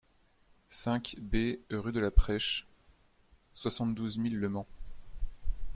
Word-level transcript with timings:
cinq 0.69 1.13
B 1.19 1.59
rue 1.69 1.91
de 1.91 1.99
la 1.99 2.09
Presche, 2.09 2.65
soixante-douze 3.53 4.17
mille 4.17 4.37
Le 4.39 4.49
Mans 4.49 4.65